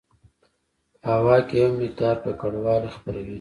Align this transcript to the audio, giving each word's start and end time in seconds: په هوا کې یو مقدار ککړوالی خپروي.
په 1.01 1.09
هوا 1.17 1.37
کې 1.47 1.55
یو 1.63 1.71
مقدار 1.79 2.15
ککړوالی 2.23 2.89
خپروي. 2.95 3.29